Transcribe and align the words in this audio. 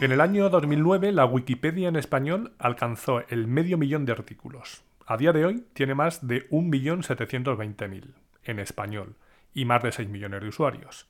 en 0.00 0.12
el 0.12 0.20
año 0.20 0.48
2009 0.48 1.10
la 1.10 1.24
Wikipedia 1.24 1.88
en 1.88 1.96
español 1.96 2.52
alcanzó 2.58 3.22
el 3.28 3.48
medio 3.48 3.76
millón 3.78 4.04
de 4.04 4.12
artículos. 4.12 4.84
A 5.06 5.16
día 5.16 5.32
de 5.32 5.44
hoy 5.44 5.64
tiene 5.72 5.94
más 5.94 6.26
de 6.26 6.48
1.720.000 6.50 8.14
en 8.44 8.58
español 8.60 9.16
y 9.54 9.64
más 9.64 9.82
de 9.82 9.90
6 9.90 10.08
millones 10.08 10.40
de 10.42 10.48
usuarios. 10.48 11.08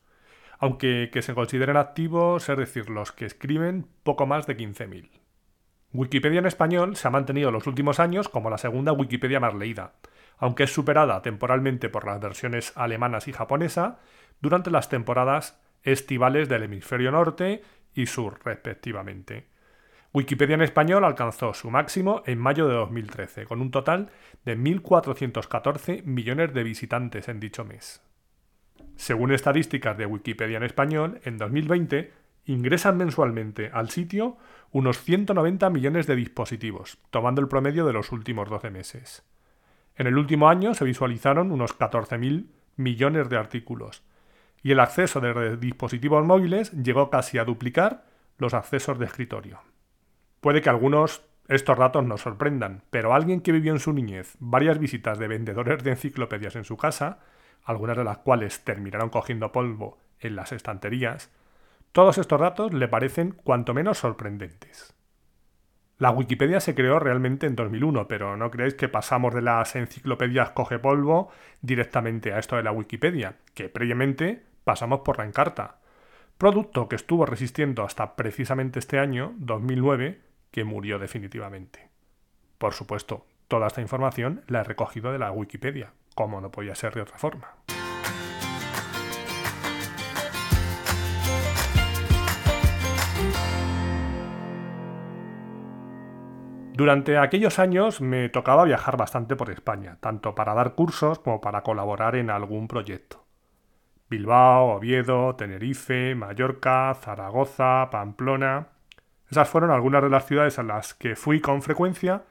Aunque 0.59 1.11
que 1.13 1.21
se 1.21 1.35
consideren 1.35 1.77
activos, 1.77 2.49
es 2.49 2.57
decir, 2.57 2.89
los 2.89 3.13
que 3.13 3.27
escriben, 3.27 3.87
poco 4.05 4.27
más 4.27 4.47
de 4.47 4.57
15.000. 4.57 5.11
Wikipedia 5.93 6.39
en 6.39 6.47
español 6.47 6.97
se 6.97 7.09
ha 7.09 7.11
mantenido 7.11 7.51
los 7.51 7.67
últimos 7.67 8.01
años 8.01 8.29
como 8.29 8.51
la 8.51 8.59
segunda 8.59 8.93
Wikipedia 8.93 9.39
más 9.39 9.55
leída, 9.55 9.93
aunque 10.39 10.65
es 10.65 10.73
superada 10.73 11.21
temporalmente 11.21 11.91
por 11.91 12.07
las 12.07 12.21
versiones 12.21 12.73
alemanas 12.75 13.29
y 13.29 13.33
japonesa 13.33 13.99
durante 14.41 14.71
las 14.71 14.89
temporadas 14.89 15.61
estivales 15.83 16.49
del 16.49 16.65
hemisferio 16.65 17.11
norte 17.11 17.63
y 17.99 18.07
sur, 18.07 18.39
respectivamente. 18.45 19.47
Wikipedia 20.13 20.55
en 20.55 20.63
español 20.63 21.05
alcanzó 21.05 21.53
su 21.53 21.71
máximo 21.71 22.23
en 22.27 22.39
mayo 22.39 22.67
de 22.69 22.75
2013, 22.75 23.45
con 23.45 23.61
un 23.61 23.71
total 23.71 24.11
de 24.45 24.57
1.414 24.57 26.05
millones 26.05 26.55
de 26.55 26.63
visitantes 26.63 27.29
en 27.29 27.41
dicho 27.41 27.65
mes. 27.65 28.01
Según 28.97 29.33
estadísticas 29.33 29.99
de 29.99 30.07
Wikipedia 30.07 30.57
en 30.57 30.63
español, 30.63 31.21
en 31.25 31.39
2020 31.39 32.13
ingresan 32.47 32.97
mensualmente 32.97 33.71
al 33.73 33.91
sitio 33.91 34.39
unos 34.71 34.99
190 35.03 35.69
millones 35.71 36.07
de 36.07 36.17
dispositivos, 36.17 36.99
tomando 37.11 37.41
el 37.41 37.49
promedio 37.49 37.85
de 37.85 37.93
los 37.93 38.13
últimos 38.13 38.49
12 38.49 38.71
meses. 38.71 39.25
En 39.97 40.07
el 40.07 40.17
último 40.17 40.49
año 40.49 40.75
se 40.75 40.85
visualizaron 40.85 41.53
unos 41.53 41.77
14.000 41.77 42.47
millones 42.77 43.29
de 43.29 43.37
artículos, 43.37 44.05
y 44.63 44.73
el 44.73 44.81
acceso 44.81 45.21
de 45.21 45.57
dispositivos 45.57 46.25
móviles 46.25 46.73
llegó 46.73 47.11
casi 47.11 47.39
a 47.39 47.45
duplicar 47.45 48.05
los 48.39 48.55
accesos 48.55 48.99
de 48.99 49.07
escritorio. 49.07 49.61
Puede 50.41 50.63
que 50.63 50.71
algunos 50.71 51.23
estos 51.49 51.79
datos 51.79 52.05
nos 52.05 52.21
sorprendan, 52.21 52.83
pero 52.91 53.15
alguien 53.15 53.41
que 53.41 53.53
vivió 53.53 53.73
en 53.73 53.81
su 53.81 53.93
niñez 53.93 54.37
varias 54.39 54.79
visitas 54.79 55.19
de 55.19 55.29
vendedores 55.29 55.83
de 55.83 55.93
enciclopedias 55.93 56.57
en 56.57 56.65
su 56.65 56.77
casa, 56.77 57.21
algunas 57.65 57.97
de 57.97 58.05
las 58.05 58.19
cuales 58.19 58.65
terminaron 58.65 59.09
cogiendo 59.09 59.51
polvo 59.51 59.99
en 60.21 60.37
las 60.37 60.53
estanterías, 60.53 61.31
todos 61.93 62.19
estos 62.19 62.41
datos 62.41 62.75
le 62.75 62.87
parecen 62.87 63.33
cuanto 63.33 63.73
menos 63.73 63.99
sorprendentes. 63.99 64.95
La 65.99 66.13
Wikipedia 66.13 66.61
se 66.61 66.77
creó 66.77 67.01
realmente 67.01 67.49
en 67.49 67.57
2001, 67.57 68.07
pero 68.07 68.37
no 68.37 68.53
creéis 68.53 68.75
que 68.75 68.89
pasamos 68.89 69.35
de 69.35 69.43
las 69.43 69.75
enciclopedias 69.75 70.51
coge 70.51 70.79
polvo 70.79 71.29
directamente 71.61 72.33
a 72.33 72.39
esto 72.39 72.55
de 72.55 72.63
la 72.63 72.71
Wikipedia, 72.71 73.35
que 73.55 73.69
previamente 73.69 74.45
pasamos 74.63 75.01
por 75.01 75.19
la 75.19 75.25
Encarta, 75.25 75.81
producto 76.39 76.89
que 76.89 76.95
estuvo 76.95 77.27
resistiendo 77.27 77.83
hasta 77.83 78.15
precisamente 78.15 78.79
este 78.79 79.01
año, 79.01 79.35
2009, 79.39 80.21
que 80.53 80.63
murió 80.63 81.01
definitivamente. 81.01 81.91
Por 82.59 82.75
supuesto, 82.75 83.27
toda 83.49 83.67
esta 83.67 83.81
información 83.81 84.45
la 84.47 84.61
he 84.61 84.65
recogido 84.65 85.11
de 85.11 85.19
la 85.19 85.33
Wikipedia, 85.33 85.95
como 86.15 86.41
no 86.41 86.53
podía 86.53 86.77
ser 86.77 86.95
de 86.95 87.03
otra 87.03 87.19
forma. 87.19 87.57
Durante 96.79 97.19
aquellos 97.19 97.59
años 97.59 98.01
me 98.01 98.29
tocaba 98.29 98.63
viajar 98.63 98.97
bastante 98.97 99.35
por 99.35 99.51
España, 99.51 99.99
tanto 99.99 100.37
para 100.37 100.55
dar 100.55 100.77
cursos 100.77 101.19
como 101.19 101.41
para 101.41 101.65
colaborar 101.65 102.15
en 102.15 102.31
algún 102.31 102.69
proyecto. 102.69 103.25
Bilbao, 104.09 104.77
Oviedo, 104.77 105.35
Tenerife, 105.35 106.15
Mallorca, 106.15 106.95
Zaragoza, 106.95 107.91
Pamplona. 107.91 108.69
Esas 109.29 109.49
fueron 109.49 109.73
algunas 109.73 110.05
de 110.05 110.09
las 110.09 110.27
ciudades 110.27 110.61
a 110.61 110.63
las 110.63 110.95
que 110.95 111.17
fui 111.17 111.41
con 111.41 111.63
frecuencia 111.63 112.23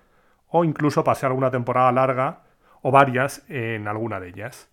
o 0.47 0.63
incluso 0.63 1.03
pasé 1.03 1.25
alguna 1.25 1.51
temporada 1.51 1.91
larga 1.91 2.43
o 2.81 2.89
varias 2.89 3.43
en 3.49 3.89
alguna 3.89 4.21
de 4.21 4.29
ellas. 4.29 4.71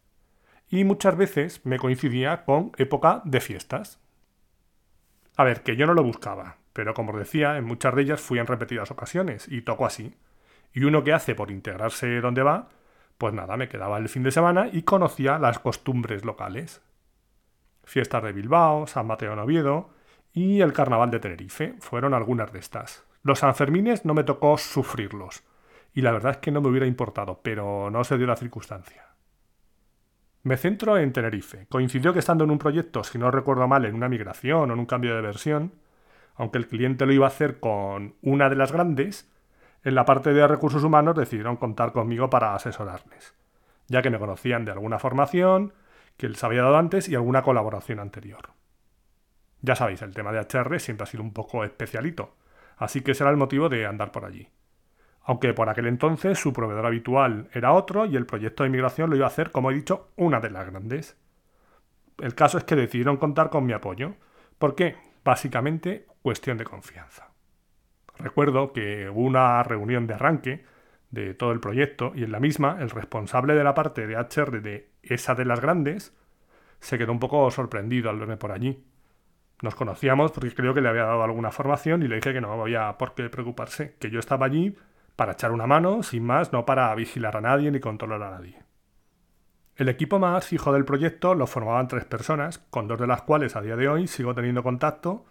Y 0.69 0.85
muchas 0.85 1.17
veces 1.17 1.67
me 1.67 1.81
coincidía 1.81 2.45
con 2.45 2.71
época 2.77 3.23
de 3.25 3.41
fiestas. 3.41 3.99
A 5.37 5.43
ver, 5.43 5.65
que 5.65 5.75
yo 5.75 5.89
no 5.89 5.95
lo 5.95 6.05
buscaba, 6.05 6.59
pero 6.75 6.93
como 6.93 7.13
os 7.13 7.19
decía, 7.19 7.57
en 7.57 7.65
muchas 7.65 7.95
de 7.95 8.03
ellas 8.03 8.21
fui 8.21 8.39
en 8.39 8.47
repetidas 8.47 8.91
ocasiones 8.91 9.49
y 9.49 9.63
tocó 9.63 9.87
así. 9.87 10.15
Y 10.75 10.85
uno 10.85 11.05
que 11.05 11.15
hace 11.15 11.35
por 11.35 11.51
integrarse 11.51 12.21
donde 12.21 12.43
va, 12.43 12.69
pues 13.17 13.33
nada, 13.33 13.57
me 13.57 13.69
quedaba 13.69 13.97
el 13.97 14.09
fin 14.09 14.25
de 14.25 14.33
semana 14.33 14.69
y 14.71 14.83
conocía 14.83 15.39
las 15.39 15.61
costumbres 15.61 16.25
locales. 16.25 16.83
Fiestas 17.85 18.25
de 18.25 18.33
Bilbao, 18.33 18.87
San 18.89 19.07
Mateo 19.07 19.33
en 19.33 19.39
Oviedo 19.39 19.91
y 20.33 20.61
el 20.61 20.73
Carnaval 20.73 21.13
de 21.13 21.21
Tenerife 21.21 21.77
fueron 21.79 22.13
algunas 22.13 22.53
de 22.53 22.59
estas. 22.59 23.05
Los 23.23 23.39
Sanfermines 23.39 24.05
no 24.05 24.13
me 24.13 24.25
tocó 24.25 24.59
sufrirlos, 24.59 25.45
y 25.95 26.03
la 26.03 26.11
verdad 26.11 26.33
es 26.33 26.39
que 26.39 26.51
no 26.51 26.61
me 26.61 26.69
hubiera 26.69 26.87
importado, 26.87 27.41
pero 27.41 27.89
no 27.89 28.03
se 28.03 28.19
dio 28.19 28.27
la 28.27 28.37
circunstancia. 28.37 29.07
Me 30.43 30.57
centro 30.57 30.99
en 30.99 31.13
Tenerife. 31.13 31.67
Coincidió 31.71 32.13
que 32.13 32.19
estando 32.19 32.45
en 32.45 32.51
un 32.51 32.59
proyecto, 32.59 33.05
si 33.05 33.17
no 33.17 33.31
recuerdo 33.31 33.67
mal, 33.69 33.85
en 33.85 33.95
una 33.95 34.09
migración 34.09 34.71
o 34.71 34.75
en 34.75 34.81
un 34.81 34.87
cambio 34.87 35.15
de 35.15 35.23
versión, 35.23 35.73
aunque 36.37 36.59
el 36.59 36.67
cliente 36.67 37.07
lo 37.07 37.13
iba 37.13 37.27
a 37.27 37.29
hacer 37.29 37.61
con 37.61 38.15
una 38.23 38.49
de 38.49 38.57
las 38.57 38.73
grandes, 38.73 39.31
en 39.85 39.95
la 39.95 40.05
parte 40.05 40.33
de 40.33 40.47
recursos 40.49 40.83
humanos 40.83 41.17
decidieron 41.17 41.57
contar 41.57 41.93
conmigo 41.93 42.31
para 42.31 42.55
asesorarles, 42.55 43.35
ya 43.89 44.03
que 44.03 44.11
me 44.11 44.19
conocían 44.19 44.65
de 44.65 44.73
alguna 44.73 44.99
formación, 44.99 45.75
que 46.17 46.29
les 46.29 46.43
había 46.43 46.63
dado 46.63 46.77
antes 46.77 47.09
y 47.09 47.15
alguna 47.15 47.43
colaboración 47.43 48.01
anterior. 48.01 48.51
Ya 49.61 49.77
sabéis, 49.77 50.03
el 50.03 50.15
tema 50.15 50.33
de 50.33 50.41
HR 50.41 50.79
siempre 50.81 51.05
ha 51.05 51.07
sido 51.07 51.23
un 51.23 51.33
poco 51.33 51.65
especialito, 51.65 52.35
así 52.77 53.03
que 53.03 53.15
será 53.15 53.31
el 53.31 53.37
motivo 53.37 53.69
de 53.69 53.87
andar 53.87 54.13
por 54.13 54.25
allí. 54.25 54.49
Aunque 55.23 55.55
por 55.55 55.69
aquel 55.69 55.87
entonces 55.87 56.39
su 56.39 56.53
proveedor 56.53 56.87
habitual 56.87 57.49
era 57.53 57.73
otro 57.73 58.05
y 58.05 58.17
el 58.17 58.27
proyecto 58.27 58.63
de 58.63 58.69
inmigración 58.69 59.09
lo 59.09 59.17
iba 59.17 59.25
a 59.25 59.29
hacer, 59.29 59.51
como 59.51 59.71
he 59.71 59.75
dicho, 59.75 60.11
una 60.17 60.41
de 60.41 60.51
las 60.51 60.71
grandes. 60.71 61.17
El 62.19 62.35
caso 62.35 62.59
es 62.59 62.65
que 62.65 62.77
decidieron 62.77 63.17
contar 63.17 63.49
con 63.49 63.65
mi 63.65 63.73
apoyo. 63.73 64.15
¿Por 64.59 64.75
qué? 64.75 64.97
Básicamente 65.25 66.07
cuestión 66.23 66.59
de 66.59 66.65
confianza. 66.65 67.31
Recuerdo 68.19 68.73
que 68.73 69.09
hubo 69.09 69.23
una 69.23 69.63
reunión 69.63 70.07
de 70.07 70.15
arranque 70.15 70.65
de 71.11 71.35
todo 71.35 71.53
el 71.53 71.61
proyecto 71.61 72.13
y 72.15 72.25
en 72.25 72.33
la 72.33 72.41
misma 72.41 72.77
el 72.81 72.91
responsable 72.91 73.55
de 73.55 73.65
la 73.65 73.75
parte 73.75 74.07
de 74.07 74.17
HR 74.17 74.61
de 74.61 74.91
esa 75.03 75.35
de 75.35 75.45
las 75.45 75.61
grandes 75.61 76.15
se 76.81 76.99
quedó 76.99 77.13
un 77.13 77.21
poco 77.21 77.51
sorprendido 77.51 78.11
al 78.11 78.19
verme 78.19 78.37
por 78.37 78.53
allí. 78.53 78.85
Nos 79.63 79.75
conocíamos 79.75 80.33
porque 80.33 80.55
creo 80.55 80.75
que 80.75 80.83
le 80.83 80.89
había 80.89 81.05
dado 81.05 81.23
alguna 81.23 81.51
formación 81.51 82.03
y 82.03 82.09
le 82.09 82.17
dije 82.17 82.33
que 82.33 82.41
no 82.41 82.53
había 82.61 82.99
por 82.99 83.15
qué 83.15 83.31
preocuparse, 83.31 83.97
que 83.99 84.11
yo 84.11 84.21
estaba 84.21 84.47
allí 84.47 84.77
para 85.17 85.33
echar 85.33 85.53
una 85.53 85.67
mano, 85.67 86.03
sin 86.03 86.25
más, 86.25 86.53
no 86.53 86.67
para 86.67 86.95
vigilar 86.95 87.37
a 87.37 87.41
nadie 87.41 87.71
ni 87.71 87.81
controlar 87.81 88.23
a 88.23 88.31
nadie. 88.33 88.64
El 89.77 89.89
equipo 89.89 90.19
más 90.19 90.47
fijo 90.47 90.73
del 90.73 90.85
proyecto 90.85 91.35
lo 91.35 91.47
formaban 91.47 91.89
tres 91.89 92.05
personas, 92.05 92.59
con 92.71 92.87
dos 92.87 93.01
de 93.01 93.09
las 93.09 93.23
cuales 93.23 93.57
a 93.57 93.61
día 93.61 93.77
de 93.77 93.89
hoy 93.89 94.07
sigo 94.07 94.35
teniendo 94.35 94.63
contacto 94.63 95.25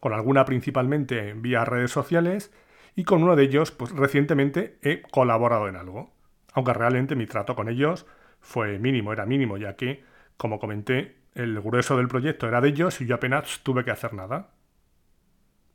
con 0.00 0.12
alguna 0.12 0.44
principalmente 0.44 1.32
vía 1.34 1.64
redes 1.64 1.90
sociales 1.90 2.52
y 2.94 3.04
con 3.04 3.22
uno 3.22 3.36
de 3.36 3.44
ellos 3.44 3.70
pues 3.70 3.92
recientemente 3.92 4.78
he 4.82 5.02
colaborado 5.02 5.68
en 5.68 5.76
algo. 5.76 6.12
Aunque 6.52 6.72
realmente 6.72 7.16
mi 7.16 7.26
trato 7.26 7.54
con 7.54 7.68
ellos 7.68 8.06
fue 8.40 8.78
mínimo, 8.78 9.12
era 9.12 9.26
mínimo, 9.26 9.56
ya 9.56 9.76
que, 9.76 10.04
como 10.36 10.58
comenté, 10.58 11.16
el 11.34 11.60
grueso 11.60 11.96
del 11.96 12.08
proyecto 12.08 12.48
era 12.48 12.60
de 12.60 12.68
ellos 12.68 13.00
y 13.00 13.06
yo 13.06 13.16
apenas 13.16 13.60
tuve 13.62 13.84
que 13.84 13.90
hacer 13.90 14.14
nada. 14.14 14.50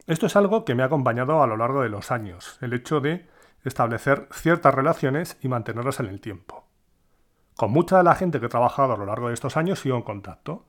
Esto 0.08 0.26
es 0.26 0.36
algo 0.36 0.66
que 0.66 0.76
me 0.76 0.84
ha 0.84 0.88
acompañado 0.88 1.42
a 1.42 1.48
lo 1.48 1.56
largo 1.56 1.82
de 1.82 1.90
los 1.90 2.12
años, 2.12 2.58
el 2.62 2.74
hecho 2.74 3.00
de 3.00 3.26
establecer 3.64 4.28
ciertas 4.32 4.74
relaciones 4.74 5.38
y 5.42 5.48
mantenerlas 5.48 6.02
en 6.02 6.08
el 6.08 6.20
tiempo. 6.20 6.63
Con 7.64 7.72
mucha 7.72 8.00
de 8.00 8.04
la 8.04 8.16
gente 8.16 8.42
que 8.42 8.48
he 8.48 8.50
trabajado 8.50 8.92
a 8.92 8.98
lo 8.98 9.06
largo 9.06 9.30
de 9.30 9.36
estos 9.36 9.56
años 9.56 9.80
sigo 9.80 9.96
en 9.96 10.02
contacto. 10.02 10.66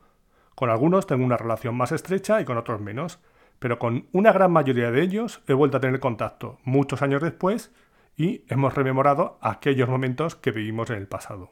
Con 0.55 0.71
algunos 0.71 1.09
tengo 1.09 1.25
una 1.25 1.37
relación 1.37 1.77
más 1.77 1.91
estrecha 1.91 2.41
y 2.41 2.45
con 2.45 2.57
otros 2.57 2.81
menos, 2.81 3.19
pero 3.59 3.81
con 3.81 4.07
una 4.13 4.31
gran 4.31 4.53
mayoría 4.53 4.93
de 4.93 5.03
ellos 5.03 5.43
he 5.49 5.55
vuelto 5.55 5.79
a 5.79 5.81
tener 5.81 5.99
contacto 5.99 6.61
muchos 6.63 7.03
años 7.03 7.21
después 7.21 7.75
y 8.17 8.45
hemos 8.47 8.77
rememorado 8.77 9.39
aquellos 9.41 9.89
momentos 9.89 10.37
que 10.37 10.53
vivimos 10.53 10.89
en 10.91 10.99
el 10.99 11.09
pasado. 11.09 11.51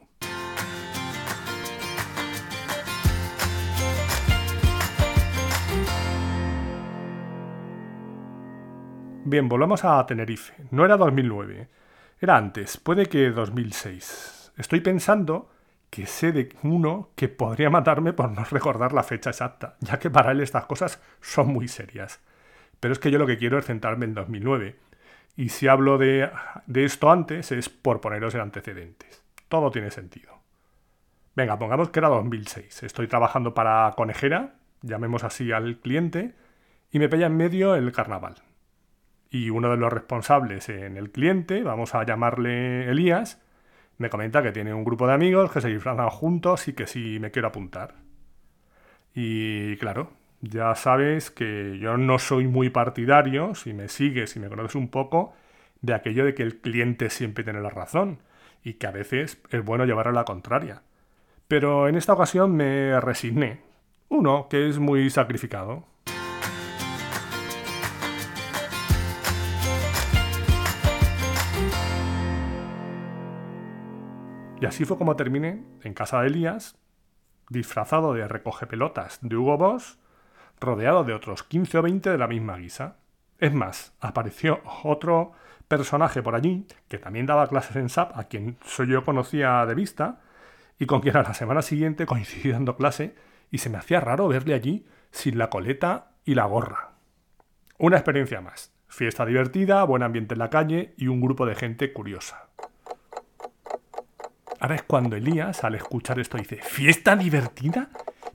Bien, 9.25 9.49
volvamos 9.49 9.83
a 9.83 10.05
Tenerife. 10.05 10.53
No 10.71 10.85
era 10.85 10.95
2009, 10.95 11.67
era 12.21 12.37
antes, 12.37 12.77
puede 12.77 13.07
que 13.07 13.29
2006. 13.29 14.42
Estoy 14.57 14.81
pensando 14.81 15.49
que 15.89 16.05
sé 16.07 16.31
de 16.31 16.49
uno 16.63 17.09
que 17.15 17.29
podría 17.29 17.69
matarme 17.69 18.13
por 18.13 18.31
no 18.31 18.43
recordar 18.45 18.93
la 18.93 19.03
fecha 19.03 19.29
exacta, 19.29 19.75
ya 19.79 19.99
que 19.99 20.09
para 20.09 20.31
él 20.31 20.41
estas 20.41 20.65
cosas 20.65 21.01
son 21.21 21.47
muy 21.47 21.67
serias. 21.67 22.19
Pero 22.79 22.93
es 22.93 22.99
que 22.99 23.11
yo 23.11 23.19
lo 23.19 23.27
que 23.27 23.37
quiero 23.37 23.59
es 23.59 23.65
centrarme 23.65 24.05
en 24.05 24.13
2009. 24.13 24.75
Y 25.35 25.49
si 25.49 25.67
hablo 25.67 25.97
de, 25.97 26.29
de 26.67 26.85
esto 26.85 27.11
antes 27.11 27.51
es 27.51 27.69
por 27.69 28.01
poneros 28.01 28.35
en 28.35 28.41
antecedentes. 28.41 29.23
Todo 29.49 29.71
tiene 29.71 29.91
sentido. 29.91 30.39
Venga, 31.35 31.57
pongamos 31.57 31.89
que 31.89 31.99
era 31.99 32.09
2006. 32.09 32.83
Estoy 32.83 33.07
trabajando 33.07 33.53
para 33.53 33.93
Conejera, 33.95 34.55
llamemos 34.81 35.23
así 35.23 35.51
al 35.51 35.77
cliente, 35.77 36.33
y 36.91 36.99
me 36.99 37.09
pilla 37.09 37.25
en 37.25 37.37
medio 37.37 37.75
el 37.75 37.91
carnaval. 37.91 38.35
Y 39.29 39.49
uno 39.49 39.69
de 39.71 39.77
los 39.77 39.91
responsables 39.91 40.69
en 40.69 40.97
el 40.97 41.11
cliente, 41.11 41.63
vamos 41.63 41.95
a 41.95 42.03
llamarle 42.03 42.89
Elías, 42.89 43.42
me 43.97 44.09
comenta 44.09 44.41
que 44.43 44.51
tiene 44.51 44.73
un 44.73 44.83
grupo 44.83 45.07
de 45.07 45.13
amigos 45.13 45.51
que 45.51 45.61
se 45.61 45.69
disfrazan 45.69 46.09
juntos 46.09 46.67
y 46.67 46.73
que 46.73 46.87
sí 46.87 47.19
me 47.19 47.31
quiero 47.31 47.47
apuntar. 47.49 47.95
Y 49.13 49.77
claro, 49.77 50.11
ya 50.41 50.75
sabes 50.75 51.31
que 51.31 51.77
yo 51.79 51.97
no 51.97 52.19
soy 52.19 52.47
muy 52.47 52.69
partidario, 52.69 53.55
si 53.55 53.73
me 53.73 53.87
sigues, 53.87 54.31
si 54.31 54.39
me 54.39 54.49
conoces 54.49 54.75
un 54.75 54.89
poco, 54.89 55.33
de 55.81 55.93
aquello 55.93 56.25
de 56.25 56.33
que 56.33 56.43
el 56.43 56.59
cliente 56.59 57.09
siempre 57.09 57.43
tiene 57.43 57.61
la 57.61 57.69
razón 57.69 58.19
y 58.63 58.73
que 58.75 58.87
a 58.87 58.91
veces 58.91 59.41
es 59.49 59.63
bueno 59.63 59.85
llevar 59.85 60.07
a 60.07 60.11
la 60.11 60.25
contraria. 60.25 60.81
Pero 61.47 61.87
en 61.87 61.95
esta 61.95 62.13
ocasión 62.13 62.55
me 62.55 62.99
resigné. 62.99 63.61
Uno, 64.09 64.47
que 64.49 64.69
es 64.69 64.79
muy 64.79 65.09
sacrificado. 65.09 65.85
Y 74.63 74.65
así 74.65 74.85
fue 74.85 74.97
como 74.97 75.17
terminé 75.17 75.61
en 75.81 75.93
casa 75.93 76.21
de 76.21 76.27
Elías, 76.27 76.77
disfrazado 77.49 78.13
de 78.13 78.25
recoge 78.29 78.65
pelotas 78.65 79.19
de 79.21 79.35
Hugo 79.35 79.57
Boss, 79.57 79.99
rodeado 80.61 81.03
de 81.03 81.13
otros 81.13 81.43
15 81.43 81.79
o 81.79 81.81
20 81.81 82.09
de 82.11 82.17
la 82.17 82.29
misma 82.29 82.55
guisa. 82.55 82.95
Es 83.39 83.53
más, 83.53 83.93
apareció 83.99 84.61
otro 84.85 85.33
personaje 85.67 86.23
por 86.23 86.33
allí 86.33 86.65
que 86.87 86.97
también 86.97 87.25
daba 87.25 87.47
clases 87.47 87.75
en 87.75 87.89
SAP, 87.89 88.17
a 88.17 88.23
quien 88.29 88.57
yo 88.87 89.03
conocía 89.03 89.65
de 89.65 89.75
vista, 89.75 90.21
y 90.79 90.85
con 90.85 91.01
quien 91.01 91.17
a 91.17 91.23
la 91.23 91.33
semana 91.33 91.61
siguiente 91.61 92.05
coincidí 92.05 92.49
dando 92.53 92.77
clase, 92.77 93.15
y 93.51 93.57
se 93.57 93.69
me 93.69 93.79
hacía 93.79 93.99
raro 93.99 94.29
verle 94.29 94.53
allí 94.53 94.87
sin 95.11 95.37
la 95.37 95.49
coleta 95.49 96.13
y 96.23 96.35
la 96.35 96.45
gorra. 96.45 96.93
Una 97.79 97.97
experiencia 97.97 98.39
más. 98.39 98.73
Fiesta 98.87 99.25
divertida, 99.25 99.83
buen 99.83 100.03
ambiente 100.03 100.35
en 100.35 100.39
la 100.39 100.49
calle 100.49 100.93
y 100.95 101.09
un 101.09 101.19
grupo 101.19 101.45
de 101.45 101.55
gente 101.55 101.91
curiosa. 101.91 102.52
Ahora 104.63 104.75
es 104.75 104.83
cuando 104.83 105.17
Elías, 105.17 105.65
al 105.65 105.75
escuchar 105.75 106.21
esto, 106.21 106.37
dice, 106.37 106.55
¿fiesta 106.55 107.17
divertida? 107.17 107.89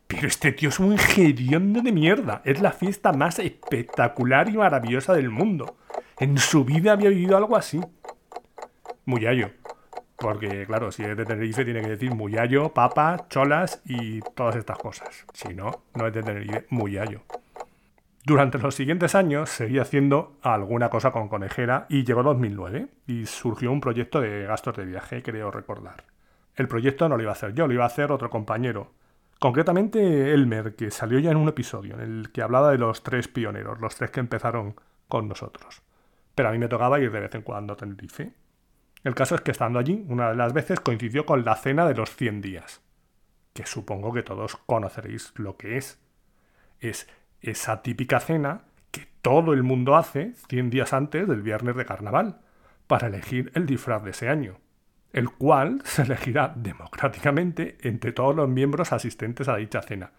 Pero 0.06 0.28
este 0.28 0.52
tío 0.52 0.68
es 0.68 0.78
un 0.78 0.98
geriondo 0.98 1.80
de 1.80 1.90
mierda. 1.90 2.42
Es 2.44 2.60
la 2.60 2.70
fiesta 2.70 3.14
más 3.14 3.38
espectacular 3.38 4.46
y 4.50 4.58
maravillosa 4.58 5.14
del 5.14 5.30
mundo. 5.30 5.78
En 6.18 6.36
su 6.36 6.66
vida 6.66 6.92
había 6.92 7.08
vivido 7.08 7.34
algo 7.34 7.56
así. 7.56 7.80
Muyallo. 9.06 9.52
Porque, 10.18 10.66
claro, 10.66 10.92
si 10.92 11.02
es 11.02 11.16
de 11.16 11.24
Tenerife 11.24 11.64
tiene 11.64 11.80
que 11.80 11.88
decir 11.88 12.14
muyallo, 12.14 12.74
papa, 12.74 13.24
cholas 13.30 13.80
y 13.86 14.20
todas 14.20 14.56
estas 14.56 14.76
cosas. 14.76 15.24
Si 15.32 15.54
no, 15.54 15.84
no 15.94 16.08
es 16.08 16.12
de 16.12 16.22
Tenerife, 16.22 16.66
muyallo. 16.68 17.22
Durante 18.26 18.58
los 18.58 18.74
siguientes 18.74 19.14
años 19.14 19.48
seguí 19.48 19.78
haciendo 19.78 20.36
alguna 20.42 20.90
cosa 20.90 21.10
con 21.10 21.30
Conejera 21.30 21.86
y 21.88 22.04
llegó 22.04 22.22
2009 22.22 22.88
y 23.06 23.24
surgió 23.24 23.72
un 23.72 23.80
proyecto 23.80 24.20
de 24.20 24.44
gastos 24.44 24.76
de 24.76 24.84
viaje, 24.84 25.22
creo 25.22 25.50
recordar. 25.50 26.04
El 26.58 26.66
proyecto 26.66 27.08
no 27.08 27.16
lo 27.16 27.22
iba 27.22 27.30
a 27.30 27.34
hacer 27.34 27.54
yo, 27.54 27.68
lo 27.68 27.74
iba 27.74 27.84
a 27.84 27.86
hacer 27.86 28.10
otro 28.10 28.28
compañero. 28.30 28.92
Concretamente 29.38 30.34
Elmer, 30.34 30.74
que 30.74 30.90
salió 30.90 31.20
ya 31.20 31.30
en 31.30 31.36
un 31.36 31.48
episodio 31.48 31.94
en 31.94 32.00
el 32.00 32.32
que 32.32 32.42
hablaba 32.42 32.72
de 32.72 32.78
los 32.78 33.04
tres 33.04 33.28
pioneros, 33.28 33.80
los 33.80 33.94
tres 33.94 34.10
que 34.10 34.18
empezaron 34.18 34.74
con 35.06 35.28
nosotros. 35.28 35.82
Pero 36.34 36.48
a 36.48 36.52
mí 36.52 36.58
me 36.58 36.66
tocaba 36.66 36.98
ir 36.98 37.12
de 37.12 37.20
vez 37.20 37.34
en 37.36 37.42
cuando 37.42 37.74
a 37.74 37.76
Tenerife. 37.76 38.32
El 39.04 39.14
caso 39.14 39.36
es 39.36 39.40
que 39.42 39.52
estando 39.52 39.78
allí, 39.78 40.04
una 40.08 40.30
de 40.30 40.34
las 40.34 40.52
veces 40.52 40.80
coincidió 40.80 41.24
con 41.24 41.44
la 41.44 41.54
cena 41.54 41.86
de 41.86 41.94
los 41.94 42.16
100 42.16 42.40
días, 42.40 42.82
que 43.52 43.64
supongo 43.64 44.12
que 44.12 44.24
todos 44.24 44.56
conoceréis 44.56 45.32
lo 45.36 45.56
que 45.56 45.76
es. 45.76 46.00
Es 46.80 47.08
esa 47.40 47.82
típica 47.82 48.18
cena 48.18 48.62
que 48.90 49.06
todo 49.22 49.52
el 49.52 49.62
mundo 49.62 49.94
hace 49.94 50.32
100 50.48 50.70
días 50.70 50.92
antes 50.92 51.28
del 51.28 51.42
viernes 51.42 51.76
de 51.76 51.86
carnaval, 51.86 52.40
para 52.88 53.06
elegir 53.06 53.52
el 53.54 53.64
disfraz 53.64 54.02
de 54.02 54.10
ese 54.10 54.28
año 54.28 54.58
el 55.12 55.30
cual 55.30 55.80
se 55.84 56.02
elegirá 56.02 56.52
democráticamente 56.54 57.78
entre 57.82 58.12
todos 58.12 58.34
los 58.34 58.48
miembros 58.48 58.92
asistentes 58.92 59.48
a 59.48 59.56
dicha 59.56 59.82
cena. 59.82 60.12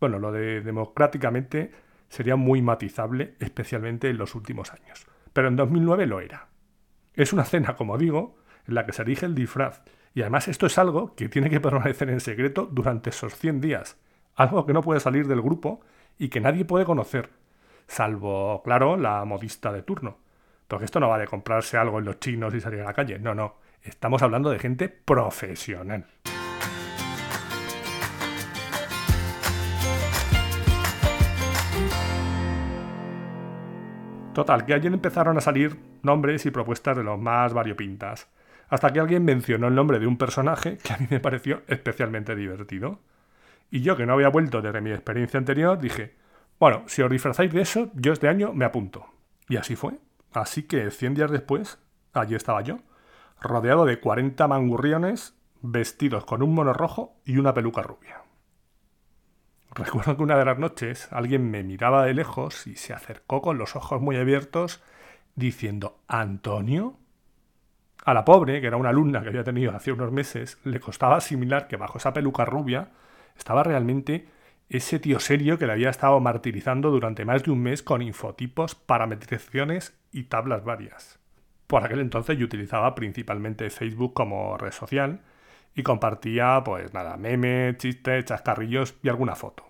Bueno, 0.00 0.18
lo 0.18 0.32
de 0.32 0.60
democráticamente 0.60 1.72
sería 2.08 2.36
muy 2.36 2.62
matizable, 2.62 3.34
especialmente 3.40 4.08
en 4.08 4.18
los 4.18 4.34
últimos 4.34 4.72
años. 4.72 5.06
Pero 5.32 5.48
en 5.48 5.56
2009 5.56 6.06
lo 6.06 6.20
era. 6.20 6.48
Es 7.14 7.32
una 7.32 7.44
cena, 7.44 7.76
como 7.76 7.98
digo, 7.98 8.38
en 8.66 8.74
la 8.74 8.86
que 8.86 8.92
se 8.92 9.02
elige 9.02 9.26
el 9.26 9.34
disfraz. 9.34 9.82
Y 10.14 10.22
además 10.22 10.48
esto 10.48 10.66
es 10.66 10.78
algo 10.78 11.14
que 11.14 11.28
tiene 11.28 11.50
que 11.50 11.60
permanecer 11.60 12.10
en 12.10 12.20
secreto 12.20 12.68
durante 12.70 13.10
esos 13.10 13.34
100 13.34 13.60
días. 13.60 13.98
Algo 14.36 14.64
que 14.66 14.72
no 14.72 14.82
puede 14.82 15.00
salir 15.00 15.26
del 15.26 15.42
grupo 15.42 15.80
y 16.18 16.28
que 16.28 16.40
nadie 16.40 16.64
puede 16.64 16.84
conocer. 16.84 17.30
Salvo, 17.86 18.62
claro, 18.62 18.96
la 18.96 19.24
modista 19.24 19.72
de 19.72 19.82
turno. 19.82 20.18
Porque 20.66 20.84
esto 20.84 21.00
no 21.00 21.08
va 21.08 21.24
comprarse 21.26 21.76
algo 21.76 21.98
en 21.98 22.04
los 22.04 22.20
chinos 22.20 22.54
y 22.54 22.60
salir 22.60 22.80
a 22.82 22.84
la 22.84 22.92
calle. 22.92 23.18
No, 23.18 23.34
no. 23.34 23.56
Estamos 23.88 24.20
hablando 24.22 24.50
de 24.50 24.58
gente 24.58 24.88
profesional. 24.90 26.04
Total, 34.34 34.66
que 34.66 34.74
ayer 34.74 34.92
empezaron 34.92 35.38
a 35.38 35.40
salir 35.40 35.78
nombres 36.02 36.44
y 36.44 36.50
propuestas 36.50 36.98
de 36.98 37.02
los 37.02 37.18
más 37.18 37.54
variopintas, 37.54 38.28
hasta 38.68 38.92
que 38.92 39.00
alguien 39.00 39.24
mencionó 39.24 39.68
el 39.68 39.74
nombre 39.74 39.98
de 39.98 40.06
un 40.06 40.18
personaje 40.18 40.76
que 40.76 40.92
a 40.92 40.98
mí 40.98 41.06
me 41.10 41.18
pareció 41.18 41.62
especialmente 41.66 42.36
divertido. 42.36 43.00
Y 43.70 43.80
yo, 43.80 43.96
que 43.96 44.04
no 44.04 44.12
había 44.12 44.28
vuelto 44.28 44.60
desde 44.60 44.82
mi 44.82 44.92
experiencia 44.92 45.38
anterior, 45.38 45.78
dije, 45.78 46.14
bueno, 46.60 46.84
si 46.86 47.00
os 47.00 47.10
disfrazáis 47.10 47.52
de 47.52 47.62
eso, 47.62 47.90
yo 47.94 48.12
este 48.12 48.28
año 48.28 48.52
me 48.52 48.66
apunto. 48.66 49.06
Y 49.48 49.56
así 49.56 49.76
fue. 49.76 49.94
Así 50.32 50.64
que 50.64 50.90
100 50.90 51.14
días 51.14 51.30
después, 51.30 51.78
allí 52.12 52.34
estaba 52.34 52.60
yo, 52.60 52.80
rodeado 53.40 53.84
de 53.84 54.00
40 54.00 54.46
mangurriones 54.48 55.34
vestidos 55.62 56.24
con 56.24 56.42
un 56.42 56.54
mono 56.54 56.72
rojo 56.72 57.16
y 57.24 57.38
una 57.38 57.54
peluca 57.54 57.82
rubia. 57.82 58.22
Recuerdo 59.74 60.16
que 60.16 60.22
una 60.22 60.36
de 60.36 60.44
las 60.44 60.58
noches 60.58 61.08
alguien 61.12 61.50
me 61.50 61.62
miraba 61.62 62.04
de 62.04 62.14
lejos 62.14 62.66
y 62.66 62.76
se 62.76 62.92
acercó 62.92 63.42
con 63.42 63.58
los 63.58 63.76
ojos 63.76 64.00
muy 64.00 64.16
abiertos 64.16 64.82
diciendo 65.34 65.98
¿Antonio? 66.08 66.96
A 68.04 68.14
la 68.14 68.24
pobre, 68.24 68.60
que 68.60 68.66
era 68.66 68.76
una 68.76 68.88
alumna 68.88 69.22
que 69.22 69.28
había 69.28 69.44
tenido 69.44 69.72
hace 69.72 69.92
unos 69.92 70.10
meses, 70.10 70.58
le 70.64 70.80
costaba 70.80 71.16
asimilar 71.16 71.68
que 71.68 71.76
bajo 71.76 71.98
esa 71.98 72.12
peluca 72.12 72.44
rubia 72.44 72.90
estaba 73.36 73.62
realmente 73.62 74.28
ese 74.68 74.98
tío 74.98 75.20
serio 75.20 75.58
que 75.58 75.66
le 75.66 75.72
había 75.72 75.90
estado 75.90 76.18
martirizando 76.20 76.90
durante 76.90 77.24
más 77.24 77.44
de 77.44 77.50
un 77.50 77.62
mes 77.62 77.82
con 77.82 78.02
infotipos, 78.02 78.74
parametrizaciones 78.74 79.96
y 80.12 80.24
tablas 80.24 80.64
varias. 80.64 81.18
Por 81.68 81.84
aquel 81.84 82.00
entonces 82.00 82.38
yo 82.38 82.46
utilizaba 82.46 82.94
principalmente 82.94 83.68
Facebook 83.68 84.14
como 84.14 84.56
red 84.56 84.72
social 84.72 85.20
y 85.74 85.82
compartía, 85.82 86.62
pues 86.64 86.94
nada, 86.94 87.18
memes, 87.18 87.76
chistes, 87.76 88.24
chascarrillos 88.24 88.96
y 89.02 89.10
alguna 89.10 89.36
foto. 89.36 89.64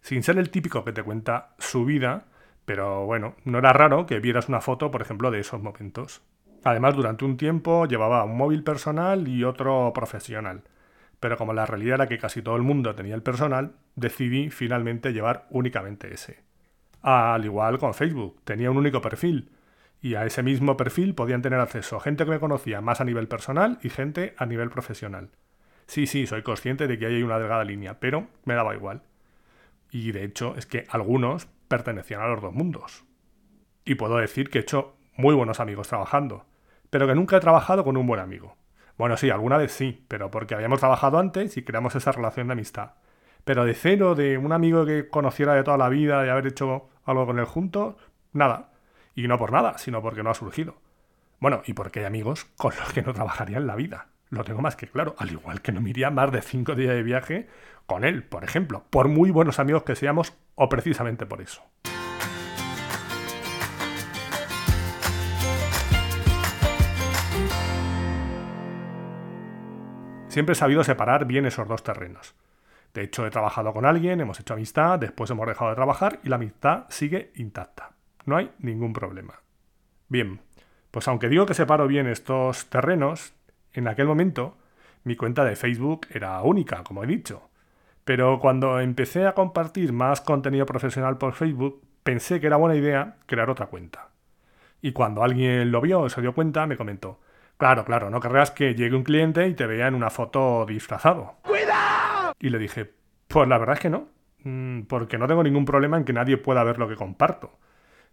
Sin 0.00 0.22
ser 0.22 0.38
el 0.38 0.50
típico 0.50 0.84
que 0.84 0.92
te 0.92 1.02
cuenta 1.02 1.54
su 1.58 1.84
vida, 1.84 2.26
pero 2.64 3.06
bueno, 3.06 3.34
no 3.44 3.58
era 3.58 3.72
raro 3.72 4.06
que 4.06 4.20
vieras 4.20 4.48
una 4.48 4.60
foto, 4.60 4.92
por 4.92 5.02
ejemplo, 5.02 5.32
de 5.32 5.40
esos 5.40 5.60
momentos. 5.60 6.22
Además, 6.62 6.94
durante 6.94 7.24
un 7.24 7.36
tiempo 7.36 7.86
llevaba 7.86 8.22
un 8.22 8.36
móvil 8.36 8.62
personal 8.62 9.26
y 9.26 9.42
otro 9.42 9.90
profesional. 9.92 10.62
Pero 11.18 11.36
como 11.36 11.52
la 11.52 11.66
realidad 11.66 11.96
era 11.96 12.08
que 12.08 12.18
casi 12.18 12.40
todo 12.40 12.54
el 12.54 12.62
mundo 12.62 12.94
tenía 12.94 13.16
el 13.16 13.22
personal, 13.22 13.72
decidí 13.96 14.48
finalmente 14.50 15.12
llevar 15.12 15.46
únicamente 15.50 16.14
ese. 16.14 16.40
Al 17.02 17.44
igual 17.44 17.80
con 17.80 17.94
Facebook, 17.94 18.40
tenía 18.44 18.70
un 18.70 18.76
único 18.76 19.00
perfil, 19.00 19.50
y 20.02 20.16
a 20.16 20.26
ese 20.26 20.42
mismo 20.42 20.76
perfil 20.76 21.14
podían 21.14 21.42
tener 21.42 21.60
acceso 21.60 22.00
gente 22.00 22.24
que 22.24 22.32
me 22.32 22.40
conocía 22.40 22.80
más 22.80 23.00
a 23.00 23.04
nivel 23.04 23.28
personal 23.28 23.78
y 23.82 23.88
gente 23.88 24.34
a 24.36 24.46
nivel 24.46 24.68
profesional. 24.68 25.30
Sí, 25.86 26.06
sí, 26.06 26.26
soy 26.26 26.42
consciente 26.42 26.88
de 26.88 26.98
que 26.98 27.06
hay 27.06 27.22
una 27.22 27.38
delgada 27.38 27.64
línea, 27.64 28.00
pero 28.00 28.26
me 28.44 28.54
daba 28.54 28.74
igual. 28.74 29.02
Y 29.90 30.10
de 30.10 30.24
hecho 30.24 30.56
es 30.56 30.66
que 30.66 30.86
algunos 30.88 31.46
pertenecían 31.68 32.20
a 32.20 32.26
los 32.26 32.42
dos 32.42 32.52
mundos. 32.52 33.04
Y 33.84 33.94
puedo 33.94 34.16
decir 34.16 34.50
que 34.50 34.58
he 34.58 34.62
hecho 34.62 34.96
muy 35.16 35.34
buenos 35.34 35.60
amigos 35.60 35.88
trabajando, 35.88 36.46
pero 36.90 37.06
que 37.06 37.14
nunca 37.14 37.36
he 37.36 37.40
trabajado 37.40 37.84
con 37.84 37.96
un 37.96 38.06
buen 38.06 38.20
amigo. 38.20 38.56
Bueno, 38.98 39.16
sí, 39.16 39.30
alguna 39.30 39.56
vez 39.56 39.72
sí, 39.72 40.04
pero 40.08 40.30
porque 40.30 40.54
habíamos 40.54 40.80
trabajado 40.80 41.18
antes 41.18 41.56
y 41.56 41.62
creamos 41.62 41.94
esa 41.94 42.12
relación 42.12 42.48
de 42.48 42.54
amistad. 42.54 42.92
Pero 43.44 43.64
de 43.64 43.74
cero, 43.74 44.14
de 44.14 44.36
un 44.36 44.52
amigo 44.52 44.84
que 44.84 45.08
conociera 45.08 45.54
de 45.54 45.62
toda 45.62 45.76
la 45.76 45.88
vida 45.88 46.26
y 46.26 46.28
haber 46.28 46.48
hecho 46.48 46.88
algo 47.04 47.26
con 47.26 47.38
él 47.38 47.44
juntos, 47.44 47.96
nada. 48.32 48.71
Y 49.14 49.28
no 49.28 49.38
por 49.38 49.52
nada, 49.52 49.78
sino 49.78 50.00
porque 50.02 50.22
no 50.22 50.30
ha 50.30 50.34
surgido. 50.34 50.76
Bueno, 51.38 51.62
y 51.66 51.74
porque 51.74 52.00
hay 52.00 52.06
amigos 52.06 52.46
con 52.56 52.72
los 52.78 52.92
que 52.92 53.02
no 53.02 53.12
trabajaría 53.12 53.58
en 53.58 53.66
la 53.66 53.76
vida. 53.76 54.06
Lo 54.30 54.44
tengo 54.44 54.62
más 54.62 54.76
que 54.76 54.86
claro. 54.86 55.14
Al 55.18 55.30
igual 55.30 55.60
que 55.60 55.72
no 55.72 55.80
me 55.80 55.90
iría 55.90 56.10
más 56.10 56.32
de 56.32 56.40
cinco 56.40 56.74
días 56.74 56.94
de 56.94 57.02
viaje 57.02 57.48
con 57.86 58.04
él, 58.04 58.22
por 58.24 58.44
ejemplo. 58.44 58.84
Por 58.88 59.08
muy 59.08 59.30
buenos 59.30 59.58
amigos 59.58 59.82
que 59.82 59.96
seamos, 59.96 60.32
o 60.54 60.68
precisamente 60.68 61.26
por 61.26 61.42
eso. 61.42 61.62
Siempre 70.28 70.54
he 70.54 70.56
sabido 70.56 70.82
separar 70.82 71.26
bien 71.26 71.44
esos 71.44 71.68
dos 71.68 71.82
terrenos. 71.82 72.34
De 72.94 73.02
hecho, 73.02 73.26
he 73.26 73.30
trabajado 73.30 73.74
con 73.74 73.84
alguien, 73.84 74.18
hemos 74.22 74.40
hecho 74.40 74.54
amistad, 74.54 74.98
después 74.98 75.30
hemos 75.30 75.46
dejado 75.46 75.68
de 75.68 75.76
trabajar 75.76 76.20
y 76.24 76.30
la 76.30 76.36
amistad 76.36 76.86
sigue 76.88 77.32
intacta. 77.34 77.90
No 78.26 78.36
hay 78.36 78.50
ningún 78.58 78.92
problema. 78.92 79.40
Bien, 80.08 80.40
pues 80.90 81.08
aunque 81.08 81.28
digo 81.28 81.46
que 81.46 81.54
separo 81.54 81.86
bien 81.86 82.06
estos 82.06 82.66
terrenos, 82.66 83.34
en 83.72 83.88
aquel 83.88 84.06
momento 84.06 84.56
mi 85.04 85.16
cuenta 85.16 85.44
de 85.44 85.56
Facebook 85.56 86.06
era 86.10 86.40
única, 86.42 86.84
como 86.84 87.02
he 87.02 87.06
dicho. 87.06 87.48
Pero 88.04 88.38
cuando 88.40 88.80
empecé 88.80 89.26
a 89.26 89.34
compartir 89.34 89.92
más 89.92 90.20
contenido 90.20 90.66
profesional 90.66 91.18
por 91.18 91.34
Facebook, 91.34 91.82
pensé 92.02 92.40
que 92.40 92.48
era 92.48 92.56
buena 92.56 92.76
idea 92.76 93.16
crear 93.26 93.50
otra 93.50 93.66
cuenta. 93.66 94.10
Y 94.80 94.92
cuando 94.92 95.22
alguien 95.22 95.70
lo 95.70 95.80
vio 95.80 96.00
o 96.00 96.08
se 96.08 96.20
dio 96.20 96.34
cuenta, 96.34 96.66
me 96.66 96.76
comentó, 96.76 97.20
Claro, 97.62 97.84
claro, 97.84 98.10
no 98.10 98.18
querrás 98.18 98.50
que 98.50 98.74
llegue 98.74 98.96
un 98.96 99.04
cliente 99.04 99.46
y 99.46 99.54
te 99.54 99.66
vea 99.66 99.86
en 99.86 99.94
una 99.94 100.10
foto 100.10 100.66
disfrazado. 100.66 101.36
¡Cuidado! 101.42 102.32
Y 102.40 102.50
le 102.50 102.58
dije, 102.58 102.90
pues 103.28 103.48
la 103.48 103.56
verdad 103.56 103.74
es 103.74 103.80
que 103.80 103.88
no, 103.88 104.08
mm, 104.42 104.82
porque 104.88 105.16
no 105.16 105.28
tengo 105.28 105.44
ningún 105.44 105.64
problema 105.64 105.96
en 105.96 106.04
que 106.04 106.12
nadie 106.12 106.38
pueda 106.38 106.64
ver 106.64 106.80
lo 106.80 106.88
que 106.88 106.96
comparto. 106.96 107.56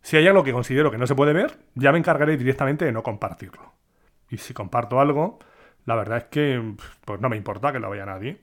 Si 0.02 0.18
hay 0.18 0.28
algo 0.28 0.44
que 0.44 0.54
considero 0.54 0.92
que 0.92 0.98
no 0.98 1.08
se 1.08 1.16
puede 1.16 1.34
ver, 1.34 1.60
ya 1.76 1.92
me 1.92 1.98
encargaré 1.98 2.38
directamente 2.38 2.86
de 2.86 2.92
no 2.92 3.04
compartirlo. 3.04 3.74
Y 4.30 4.38
si 4.38 4.54
comparto 4.54 5.00
algo, 5.00 5.40
la 5.86 5.96
verdad 5.96 6.20
es 6.20 6.24
que 6.26 6.76
pues 7.06 7.20
no 7.20 7.30
me 7.30 7.38
importa 7.38 7.72
que 7.72 7.80
lo 7.80 7.90
vea 7.90 8.06
nadie. 8.06 8.42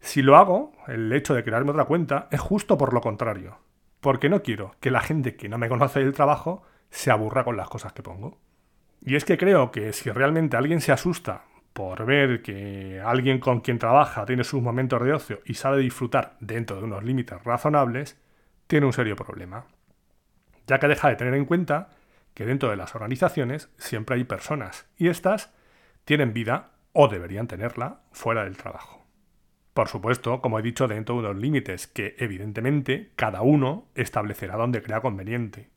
Si 0.00 0.22
lo 0.22 0.36
hago, 0.36 0.72
el 0.86 1.12
hecho 1.12 1.34
de 1.34 1.42
crearme 1.42 1.70
otra 1.70 1.84
cuenta 1.84 2.28
es 2.30 2.40
justo 2.40 2.78
por 2.78 2.94
lo 2.94 3.00
contrario. 3.00 3.58
Porque 4.00 4.28
no 4.28 4.42
quiero 4.42 4.74
que 4.80 4.90
la 4.90 5.00
gente 5.00 5.36
que 5.36 5.48
no 5.48 5.58
me 5.58 5.68
conoce 5.68 6.00
del 6.00 6.12
trabajo 6.12 6.62
se 6.90 7.10
aburra 7.10 7.44
con 7.44 7.56
las 7.56 7.68
cosas 7.68 7.92
que 7.92 8.02
pongo. 8.02 8.38
Y 9.00 9.16
es 9.16 9.24
que 9.24 9.38
creo 9.38 9.70
que 9.70 9.92
si 9.92 10.10
realmente 10.10 10.56
alguien 10.56 10.80
se 10.80 10.92
asusta 10.92 11.44
por 11.72 12.04
ver 12.06 12.42
que 12.42 13.00
alguien 13.04 13.38
con 13.38 13.60
quien 13.60 13.78
trabaja 13.78 14.24
tiene 14.24 14.44
sus 14.44 14.62
momentos 14.62 15.02
de 15.02 15.12
ocio 15.12 15.40
y 15.44 15.54
sabe 15.54 15.78
disfrutar 15.78 16.36
dentro 16.40 16.76
de 16.76 16.84
unos 16.84 17.04
límites 17.04 17.42
razonables, 17.44 18.18
tiene 18.66 18.86
un 18.86 18.92
serio 18.92 19.16
problema. 19.16 19.64
Ya 20.68 20.78
que 20.78 20.86
deja 20.86 21.08
de 21.08 21.16
tener 21.16 21.34
en 21.34 21.46
cuenta 21.46 21.88
que 22.34 22.44
dentro 22.44 22.70
de 22.70 22.76
las 22.76 22.94
organizaciones 22.94 23.70
siempre 23.78 24.16
hay 24.16 24.24
personas 24.24 24.86
y 24.96 25.08
éstas 25.08 25.52
tienen 26.04 26.34
vida 26.34 26.72
o 26.92 27.08
deberían 27.08 27.48
tenerla 27.48 28.02
fuera 28.12 28.44
del 28.44 28.56
trabajo. 28.56 29.04
Por 29.72 29.88
supuesto, 29.88 30.40
como 30.40 30.58
he 30.58 30.62
dicho, 30.62 30.86
dentro 30.86 31.14
de 31.14 31.20
unos 31.20 31.36
límites 31.36 31.86
que 31.86 32.14
evidentemente 32.18 33.12
cada 33.16 33.42
uno 33.42 33.88
establecerá 33.94 34.56
donde 34.56 34.82
crea 34.82 35.00
conveniente. 35.00 35.70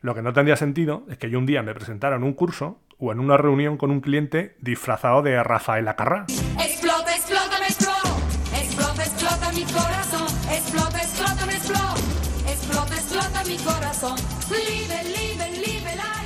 Lo 0.00 0.14
que 0.14 0.22
no 0.22 0.32
tendría 0.32 0.56
sentido 0.56 1.04
es 1.10 1.18
que 1.18 1.28
yo 1.28 1.38
un 1.38 1.46
día 1.46 1.62
me 1.62 1.74
presentara 1.74 2.16
en 2.16 2.22
un 2.22 2.32
curso 2.32 2.80
o 2.98 3.12
en 3.12 3.20
una 3.20 3.36
reunión 3.36 3.76
con 3.76 3.90
un 3.90 4.00
cliente 4.00 4.56
disfrazado 4.60 5.22
de 5.22 5.42
Rafael 5.42 5.86
Acarrá. 5.88 6.26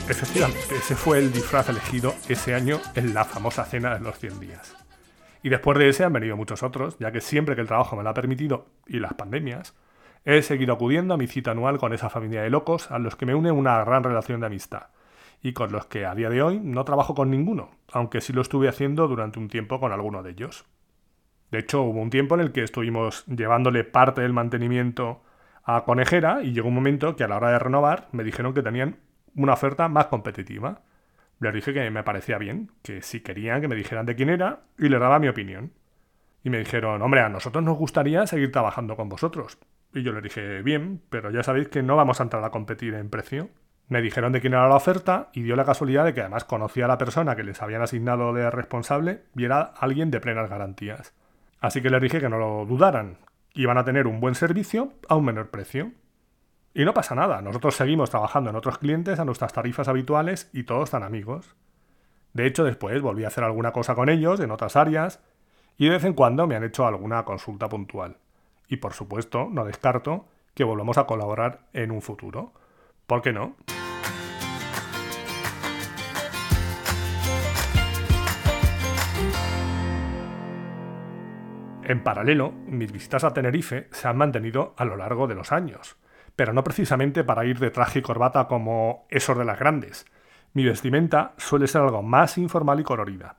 Efectivamente, 0.09 0.77
ese 0.77 0.95
fue 0.95 1.19
el 1.19 1.33
disfraz 1.33 1.69
elegido 1.69 2.15
ese 2.29 2.55
año 2.55 2.81
en 2.95 3.15
la 3.15 3.25
famosa 3.25 3.65
cena 3.65 3.95
de 3.95 4.01
los 4.01 4.19
100 4.19 4.41
días. 4.41 4.77
Y 5.43 5.49
después 5.49 5.79
de 5.79 5.89
ese 5.89 6.05
han 6.05 6.13
venido 6.13 6.37
muchos 6.37 6.63
otros, 6.63 6.97
ya 6.99 7.13
que 7.13 7.21
siempre 7.21 7.55
que 7.55 7.61
el 7.61 7.67
trabajo 7.67 7.97
me 7.97 8.03
lo 8.03 8.11
ha 8.11 8.15
permitido 8.15 8.67
y 8.87 8.99
las 8.99 9.15
pandemias, 9.15 9.75
He 10.27 10.41
seguido 10.41 10.73
acudiendo 10.73 11.13
a 11.13 11.17
mi 11.19 11.27
cita 11.27 11.51
anual 11.51 11.79
con 11.79 11.93
esa 11.93 12.09
familia 12.09 12.43
de 12.43 12.49
locos 12.49 12.91
a 12.91 12.99
los 12.99 13.15
que 13.15 13.27
me 13.27 13.35
une 13.35 13.53
una 13.53 13.85
gran 13.85 14.03
relación 14.03 14.41
de 14.41 14.47
amistad 14.47 14.87
y 15.43 15.53
con 15.53 15.71
los 15.71 15.85
que 15.85 16.07
a 16.07 16.15
día 16.15 16.31
de 16.31 16.43
hoy 16.43 16.61
no 16.61 16.87
trabajo 16.87 17.15
con 17.15 17.31
ninguno, 17.31 17.73
aunque 17.93 18.23
sí 18.23 18.33
lo 18.33 18.41
estuve 18.41 18.69
haciendo 18.69 19.07
durante 19.07 19.39
un 19.39 19.49
tiempo 19.49 19.79
con 19.79 19.93
alguno 19.93 20.23
de 20.23 20.31
ellos. 20.31 20.65
De 21.51 21.59
hecho, 21.59 21.83
hubo 21.83 22.01
un 22.01 22.09
tiempo 22.09 22.35
en 22.35 22.41
el 22.41 22.53
que 22.53 22.63
estuvimos 22.63 23.27
llevándole 23.27 23.85
parte 23.85 24.23
del 24.23 24.33
mantenimiento 24.33 25.23
a 25.63 25.85
Conejera 25.85 26.43
y 26.43 26.55
llegó 26.55 26.69
un 26.69 26.75
momento 26.75 27.17
que 27.17 27.25
a 27.25 27.29
la 27.29 27.37
hora 27.37 27.51
de 27.51 27.59
renovar 27.59 28.09
me 28.13 28.25
dijeron 28.25 28.55
que 28.55 28.63
tenían 28.63 28.97
una 29.37 29.55
oferta 29.55 29.89
más 29.89 30.07
competitiva. 30.07 30.83
Les 31.41 31.53
dije 31.53 31.75
que 31.75 31.91
me 31.91 32.03
parecía 32.03 32.39
bien, 32.39 32.71
que 32.83 33.03
si 33.03 33.21
querían 33.21 33.61
que 33.61 33.69
me 33.69 33.75
dijeran 33.75 34.07
de 34.07 34.15
quién 34.15 34.31
era 34.31 34.61
y 34.79 34.89
les 34.89 35.01
daba 35.01 35.19
mi 35.19 35.29
opinión. 35.29 35.73
Y 36.43 36.51
me 36.51 36.59
dijeron, 36.59 37.01
hombre, 37.03 37.21
a 37.21 37.29
nosotros 37.29 37.65
nos 37.65 37.79
gustaría 37.79 38.27
seguir 38.27 38.53
trabajando 38.53 38.97
con 38.97 39.09
vosotros, 39.09 39.59
y 39.95 40.03
yo 40.03 40.13
le 40.13 40.21
dije, 40.21 40.63
bien, 40.63 41.01
pero 41.09 41.31
ya 41.31 41.43
sabéis 41.43 41.69
que 41.69 41.83
no 41.83 41.97
vamos 41.97 42.21
a 42.21 42.25
entrar 42.25 42.43
a 42.45 42.51
competir 42.51 42.95
en 42.95 43.11
precio. 43.11 43.49
Me 43.89 44.03
dijeron 44.03 44.33
de 44.33 44.41
quién 44.41 44.55
era 44.55 44.69
la 44.69 44.77
oferta 44.77 45.31
y 45.33 45.43
dio 45.43 45.57
la 45.57 45.65
casualidad 45.65 46.05
de 46.05 46.15
que 46.15 46.21
además 46.21 46.45
conocía 46.45 46.87
a 46.87 46.89
la 46.89 46.99
persona 46.99 47.37
que 47.37 47.45
les 47.45 47.63
habían 47.63 47.83
asignado 47.83 48.33
de 48.33 48.51
responsable 48.51 49.23
y 49.37 49.45
era 49.45 49.61
alguien 49.61 50.11
de 50.11 50.21
plenas 50.21 50.51
garantías. 50.51 51.15
Así 51.61 51.81
que 51.81 51.91
les 51.91 52.03
dije 52.03 52.21
que 52.21 52.29
no 52.29 52.39
lo 52.39 52.67
dudaran, 52.67 53.19
iban 53.55 53.79
a 53.79 53.85
tener 53.85 54.07
un 54.07 54.21
buen 54.21 54.35
servicio 54.35 54.93
a 55.09 55.17
un 55.17 55.27
menor 55.27 55.51
precio. 55.51 55.93
Y 56.77 56.85
no 56.85 56.93
pasa 56.93 57.15
nada, 57.15 57.41
nosotros 57.41 57.77
seguimos 57.77 58.11
trabajando 58.11 58.51
en 58.51 58.57
otros 58.57 58.79
clientes 58.79 59.21
a 59.21 59.25
nuestras 59.25 59.53
tarifas 59.53 59.87
habituales 59.87 60.51
y 60.53 60.65
todos 60.65 60.89
están 60.89 61.05
amigos. 61.05 61.55
De 62.33 62.47
hecho, 62.47 62.65
después 62.65 63.01
volví 63.01 63.23
a 63.23 63.29
hacer 63.29 63.45
alguna 63.45 63.71
cosa 63.71 63.95
con 63.95 64.09
ellos 64.09 64.41
en 64.41 64.51
otras 64.51 64.75
áreas 64.75 65.23
y 65.79 65.85
de 65.85 65.93
vez 65.93 66.05
en 66.05 66.15
cuando 66.15 66.49
me 66.49 66.57
han 66.57 66.65
hecho 66.65 66.85
alguna 66.85 67.25
consulta 67.25 67.69
puntual. 67.69 68.17
Y 68.67 68.79
por 68.79 68.93
supuesto, 68.93 69.47
no 69.53 69.65
descarto 69.65 70.27
que 70.53 70.65
volvamos 70.65 70.99
a 70.99 71.07
colaborar 71.07 71.61
en 71.75 71.93
un 71.93 72.03
futuro. 72.03 72.53
¿Por 73.07 73.23
qué 73.23 73.33
no? 73.33 73.55
En 81.85 82.03
paralelo, 82.03 82.51
mis 82.67 82.91
visitas 82.91 83.23
a 83.23 83.33
Tenerife 83.33 83.87
se 83.93 84.09
han 84.09 84.17
mantenido 84.17 84.75
a 84.77 84.85
lo 84.85 84.97
largo 84.97 85.29
de 85.29 85.37
los 85.37 85.53
años, 85.53 85.97
pero 86.37 86.53
no 86.53 86.65
precisamente 86.65 87.25
para 87.25 87.45
ir 87.45 87.59
de 87.59 87.71
traje 87.71 88.01
y 88.01 88.03
corbata 88.03 88.47
como 88.47 89.07
esos 89.11 89.37
de 89.39 89.45
las 89.45 89.59
grandes. 89.59 90.07
Mi 90.53 90.65
vestimenta 90.65 91.35
suele 91.37 91.67
ser 91.67 91.83
algo 91.83 92.03
más 92.03 92.39
informal 92.39 92.81
y 92.81 92.85
colorida, 92.85 93.37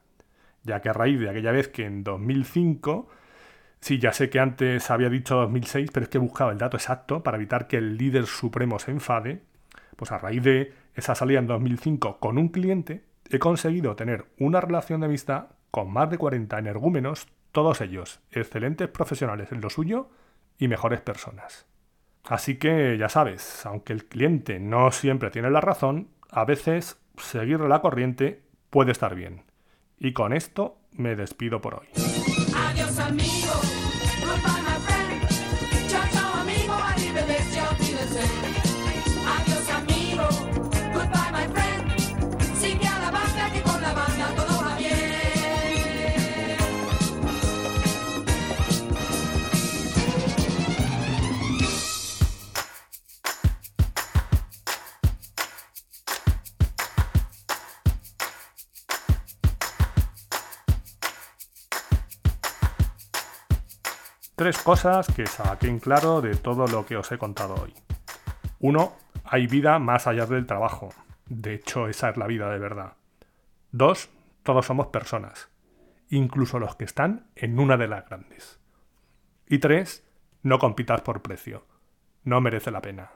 ya 0.63 0.81
que 0.81 0.89
a 0.89 0.93
raíz 0.93 1.19
de 1.19 1.29
aquella 1.29 1.51
vez 1.51 1.67
que 1.67 1.85
en 1.85 2.03
2005 2.03 3.09
Sí, 3.85 3.99
ya 3.99 4.13
sé 4.13 4.31
que 4.31 4.39
antes 4.39 4.89
había 4.89 5.09
dicho 5.09 5.35
2006, 5.35 5.91
pero 5.93 6.05
es 6.05 6.09
que 6.09 6.17
he 6.17 6.19
buscado 6.19 6.49
el 6.49 6.57
dato 6.57 6.75
exacto 6.75 7.21
para 7.21 7.37
evitar 7.37 7.67
que 7.67 7.77
el 7.77 7.97
líder 7.97 8.25
supremo 8.25 8.79
se 8.79 8.89
enfade. 8.89 9.43
Pues 9.95 10.11
a 10.11 10.17
raíz 10.17 10.41
de 10.41 10.73
esa 10.95 11.13
salida 11.13 11.37
en 11.37 11.45
2005 11.45 12.17
con 12.19 12.39
un 12.39 12.49
cliente, 12.49 13.03
he 13.29 13.37
conseguido 13.37 13.95
tener 13.95 14.25
una 14.39 14.59
relación 14.59 15.01
de 15.01 15.05
amistad 15.05 15.49
con 15.69 15.93
más 15.93 16.09
de 16.09 16.17
40 16.17 16.57
energúmenos, 16.57 17.27
todos 17.51 17.79
ellos 17.79 18.21
excelentes 18.31 18.87
profesionales 18.87 19.51
en 19.51 19.61
lo 19.61 19.69
suyo 19.69 20.09
y 20.57 20.67
mejores 20.67 21.01
personas. 21.01 21.67
Así 22.27 22.55
que 22.57 22.97
ya 22.97 23.09
sabes, 23.09 23.65
aunque 23.65 23.93
el 23.93 24.05
cliente 24.05 24.59
no 24.59 24.91
siempre 24.91 25.29
tiene 25.29 25.51
la 25.51 25.61
razón, 25.61 26.09
a 26.31 26.43
veces 26.45 26.97
seguir 27.17 27.59
la 27.59 27.81
corriente 27.81 28.41
puede 28.69 28.91
estar 28.91 29.15
bien. 29.15 29.43
Y 29.99 30.13
con 30.13 30.33
esto 30.33 30.77
me 30.91 31.15
despido 31.15 31.61
por 31.61 31.75
hoy. 31.75 31.87
Adiós 32.55 32.99
amigo. 32.99 33.84
Tres 64.45 64.61
cosas 64.61 65.07
que 65.07 65.25
saquen 65.25 65.79
claro 65.79 66.21
de 66.21 66.35
todo 66.35 66.67
lo 66.67 66.85
que 66.85 66.95
os 66.95 67.11
he 67.11 67.17
contado 67.17 67.55
hoy. 67.55 67.73
Uno, 68.59 68.95
hay 69.23 69.47
vida 69.47 69.79
más 69.79 70.05
allá 70.05 70.27
del 70.27 70.45
trabajo. 70.45 70.89
De 71.25 71.55
hecho, 71.55 71.87
esa 71.87 72.11
es 72.11 72.17
la 72.17 72.27
vida 72.27 72.47
de 72.51 72.59
verdad. 72.59 72.93
Dos, 73.71 74.11
todos 74.43 74.67
somos 74.67 74.89
personas, 74.89 75.49
incluso 76.09 76.59
los 76.59 76.75
que 76.75 76.83
están 76.83 77.25
en 77.33 77.59
una 77.59 77.75
de 77.75 77.87
las 77.87 78.07
grandes. 78.07 78.59
Y 79.49 79.57
tres, 79.57 80.07
no 80.43 80.59
compitas 80.59 81.01
por 81.01 81.23
precio. 81.23 81.65
No 82.23 82.39
merece 82.39 82.69
la 82.69 82.83
pena. 82.83 83.13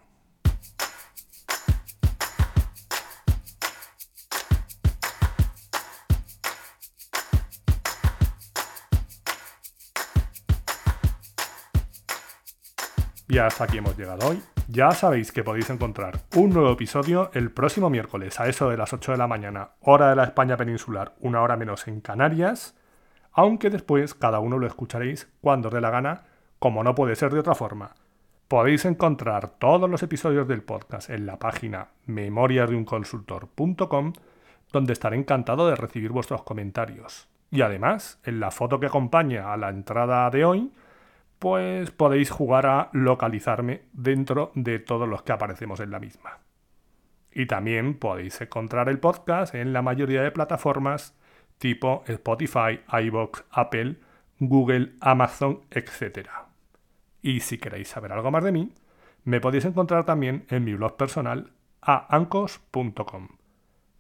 Y 13.40 13.42
hasta 13.42 13.64
aquí 13.64 13.78
hemos 13.78 13.98
llegado 13.98 14.28
hoy. 14.28 14.44
Ya 14.68 14.92
sabéis 14.92 15.32
que 15.32 15.46
podéis 15.46 15.70
encontrar 15.70 16.20
un 16.36 16.50
nuevo 16.50 16.74
episodio 16.74 17.32
el 17.34 17.52
próximo 17.52 17.90
miércoles 17.90 18.38
a 18.38 18.50
eso 18.50 18.70
de 18.70 18.76
las 18.76 18.92
8 18.92 19.14
de 19.14 19.18
la 19.18 19.28
mañana, 19.28 19.70
hora 19.80 20.10
de 20.10 20.18
la 20.18 20.26
España 20.26 20.58
peninsular, 20.58 21.14
una 21.22 21.42
hora 21.42 21.56
menos 21.56 21.88
en 21.88 22.02
Canarias, 22.02 22.76
aunque 23.32 23.70
después 23.70 24.14
cada 24.14 24.42
uno 24.42 24.58
lo 24.58 24.68
escucharéis 24.68 25.32
cuando 25.40 25.70
os 25.70 25.74
dé 25.74 25.80
la 25.80 25.90
gana, 25.90 26.24
como 26.60 26.84
no 26.84 26.96
puede 26.96 27.16
ser 27.16 27.32
de 27.32 27.40
otra 27.40 27.56
forma. 27.56 27.92
Podéis 28.50 28.84
encontrar 28.84 29.52
todos 29.58 29.90
los 29.90 30.04
episodios 30.04 30.46
del 30.46 30.62
podcast 30.62 31.10
en 31.10 31.26
la 31.26 31.40
página 31.40 31.92
memoriasdeunconsultor.com, 32.08 34.14
donde 34.74 34.92
estaré 34.92 35.16
encantado 35.16 35.70
de 35.70 35.78
recibir 35.78 36.12
vuestros 36.12 36.44
comentarios. 36.44 37.30
Y 37.52 37.62
además, 37.62 38.20
en 38.26 38.42
la 38.42 38.52
foto 38.52 38.82
que 38.82 38.88
acompaña 38.88 39.54
a 39.54 39.56
la 39.56 39.70
entrada 39.70 40.30
de 40.30 40.44
hoy, 40.44 40.74
pues 41.40 41.92
podéis 41.92 42.30
jugar 42.30 42.66
a 42.66 42.90
localizarme 42.94 43.84
dentro 43.94 44.52
de 44.56 44.80
todos 44.80 45.08
los 45.08 45.24
que 45.24 45.32
aparecemos 45.32 45.80
en 45.80 45.92
la 45.92 46.00
misma. 46.00 46.40
Y 47.32 47.46
también 47.46 47.98
podéis 47.98 48.40
encontrar 48.42 48.90
el 48.90 49.00
podcast 49.00 49.56
en 49.56 49.72
la 49.72 49.82
mayoría 49.82 50.22
de 50.22 50.32
plataformas 50.32 51.16
tipo 51.58 52.04
Spotify, 52.08 52.82
iBox, 53.04 53.44
Apple, 53.52 53.98
Google, 54.40 54.94
Amazon, 55.02 55.62
etc. 55.72 56.28
Y 57.22 57.42
si 57.42 57.58
queréis 57.58 57.90
saber 57.90 58.12
algo 58.14 58.32
más 58.32 58.44
de 58.44 58.52
mí, 58.52 58.74
me 59.26 59.42
podéis 59.42 59.66
encontrar 59.66 60.06
también 60.06 60.46
en 60.50 60.64
mi 60.64 60.74
blog 60.74 60.98
personal 60.98 61.52
a 61.82 62.16
ancos.com. 62.16 63.28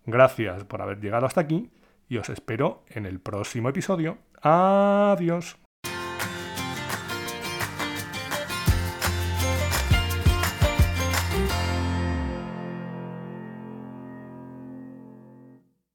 Gracias 0.06 0.64
por 0.64 0.82
haber 0.82 1.00
llegado 1.00 1.26
hasta 1.26 1.42
aquí 1.42 1.70
y 2.08 2.18
os 2.18 2.30
espero 2.30 2.84
en 2.88 3.06
el 3.06 3.20
próximo 3.20 3.70
episodio. 3.70 4.18
Adiós. 4.42 5.69